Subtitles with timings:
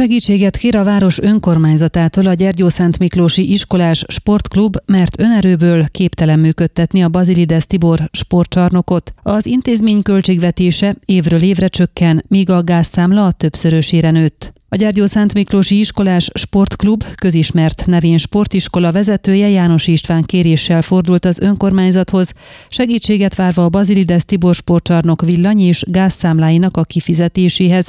[0.00, 7.02] Segítséget kér a város önkormányzatától a Gyergyó Szent Miklósi Iskolás Sportklub, mert önerőből képtelen működtetni
[7.02, 9.12] a Bazilides Tibor sportcsarnokot.
[9.22, 14.52] Az intézmény költségvetése évről évre csökken, míg a gázszámla a többszörösére nőtt.
[14.72, 21.40] A Gyergyó Szent Miklósi Iskolás Sportklub közismert nevén sportiskola vezetője János István kéréssel fordult az
[21.40, 22.32] önkormányzathoz,
[22.68, 27.88] segítséget várva a Bazilides Tibor sportcsarnok villany és gázszámláinak a kifizetéséhez.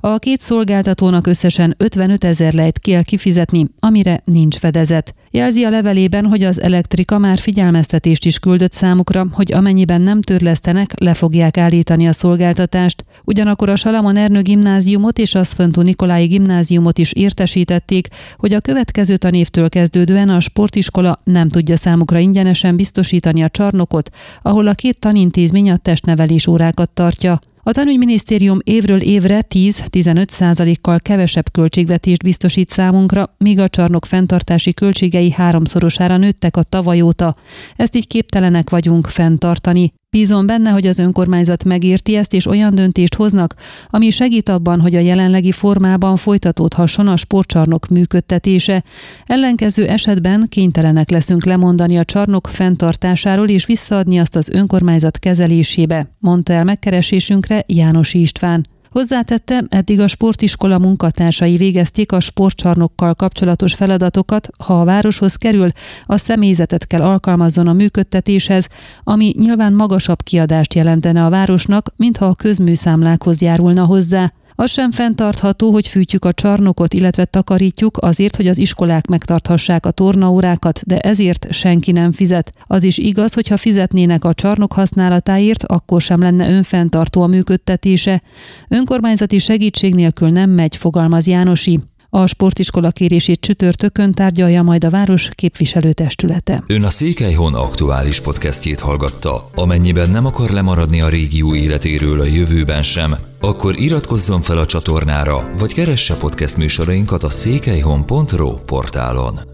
[0.00, 5.14] A két szolgáltatónak összesen 55 ezer lejt kell kifizetni, amire nincs fedezet.
[5.30, 11.00] Jelzi a levelében, hogy az elektrika már figyelmeztetést is küldött számukra, hogy amennyiben nem törlesztenek,
[11.00, 13.04] le fogják állítani a szolgáltatást.
[13.24, 19.16] Ugyanakkor a Salamon Ernő gimnáziumot és a Szföntú Nikolái gimnáziumot is értesítették, hogy a következő
[19.16, 24.10] tanévtől kezdődően a sportiskola nem tudja számukra ingyenesen biztosítani a csarnokot,
[24.42, 27.40] ahol a két tanintézmény a testnevelés órákat tartja.
[27.62, 35.30] A tanügyminisztérium évről évre 10-15 százalékkal kevesebb költségvetést biztosít számunkra, míg a csarnok fenntartási költségei
[35.30, 37.36] háromszorosára nőttek a tavaly óta.
[37.76, 39.92] Ezt így képtelenek vagyunk fenntartani.
[40.16, 43.54] Bízom benne, hogy az önkormányzat megérti ezt, és olyan döntést hoznak,
[43.88, 48.84] ami segít abban, hogy a jelenlegi formában folytatódhasson a sportcsarnok működtetése.
[49.24, 56.52] Ellenkező esetben kénytelenek leszünk lemondani a csarnok fenntartásáról és visszaadni azt az önkormányzat kezelésébe, mondta
[56.52, 58.66] el megkeresésünkre János István.
[58.90, 65.70] Hozzátette, eddig a sportiskola munkatársai végezték a sportcsarnokkal kapcsolatos feladatokat, ha a városhoz kerül,
[66.06, 68.66] a személyzetet kell alkalmazzon a működtetéshez,
[69.04, 74.32] ami nyilván magasabb kiadást jelentene a városnak, mintha a közműszámlákhoz járulna hozzá.
[74.60, 79.90] Az sem fenntartható, hogy fűtjük a csarnokot, illetve takarítjuk azért, hogy az iskolák megtarthassák a
[79.90, 82.52] tornaórákat, de ezért senki nem fizet.
[82.66, 88.22] Az is igaz, hogy ha fizetnének a csarnok használatáért, akkor sem lenne önfenntartó a működtetése.
[88.68, 91.80] Önkormányzati segítség nélkül nem megy, fogalmaz Jánosi.
[92.12, 96.64] A sportiskola kérését csütörtökön tárgyalja majd a város képviselőtestülete.
[96.66, 99.50] Ön a Székelyhon aktuális podcastjét hallgatta.
[99.54, 105.50] Amennyiben nem akar lemaradni a régió életéről a jövőben sem, akkor iratkozzon fel a csatornára,
[105.58, 109.49] vagy keresse podcast műsorainkat a székelyhon.pro portálon.